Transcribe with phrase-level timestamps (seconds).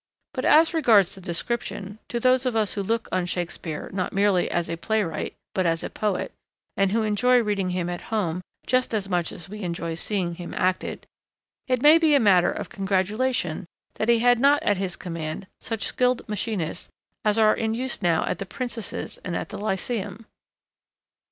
[0.33, 4.49] But as regards the description, to those of us who look on Shakespeare not merely
[4.49, 6.33] as a playwright but as a poet,
[6.75, 10.55] and who enjoy reading him at home just as much as we enjoy seeing him
[10.55, 11.05] acted,
[11.67, 13.67] it may be a matter of congratulation
[14.01, 16.89] that he had not at his command such skilled machinists
[17.23, 20.25] as are in use now at the Princess's and at the Lyceum.